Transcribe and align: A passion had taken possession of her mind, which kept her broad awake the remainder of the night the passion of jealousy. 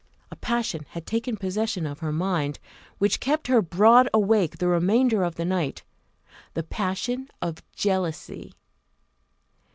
A 0.31 0.35
passion 0.35 0.87
had 0.89 1.05
taken 1.05 1.37
possession 1.37 1.85
of 1.85 1.99
her 1.99 2.11
mind, 2.11 2.57
which 2.97 3.19
kept 3.19 3.45
her 3.45 3.61
broad 3.61 4.09
awake 4.15 4.57
the 4.57 4.67
remainder 4.67 5.23
of 5.23 5.35
the 5.35 5.45
night 5.45 5.83
the 6.55 6.63
passion 6.63 7.29
of 7.39 7.61
jealousy. 7.75 8.55